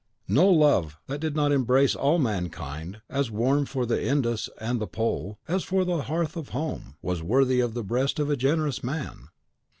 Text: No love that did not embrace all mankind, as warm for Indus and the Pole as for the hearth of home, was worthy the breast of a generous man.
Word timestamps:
No 0.27 0.49
love 0.49 0.97
that 1.05 1.19
did 1.19 1.35
not 1.35 1.51
embrace 1.51 1.93
all 1.95 2.17
mankind, 2.17 3.03
as 3.07 3.29
warm 3.29 3.67
for 3.67 3.83
Indus 3.83 4.49
and 4.59 4.81
the 4.81 4.87
Pole 4.87 5.37
as 5.47 5.63
for 5.63 5.85
the 5.85 6.01
hearth 6.01 6.35
of 6.35 6.49
home, 6.49 6.95
was 7.03 7.21
worthy 7.21 7.61
the 7.61 7.83
breast 7.83 8.17
of 8.17 8.27
a 8.27 8.35
generous 8.35 8.83
man. 8.83 9.27